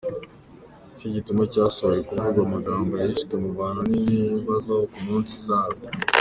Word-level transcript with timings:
Ni 0.87 0.93
cyo 0.99 1.07
gituma 1.15 1.41
yashoboye 1.65 2.01
kuvuga 2.09 2.39
amagambo 2.41 2.91
yahishwe 2.95 3.33
ku 3.41 3.49
bantu 3.59 3.81
n’ibizabaho 3.89 4.83
ku 4.93 4.97
minsi 5.05 5.31
izaza. 5.39 5.81